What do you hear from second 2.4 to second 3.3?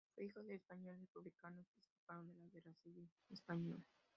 Guerra Civil